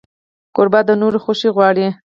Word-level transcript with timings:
کوربه 0.55 0.81
د 0.87 0.91
نورو 1.01 1.17
خوښي 1.23 1.49
غواړي. 1.55 1.87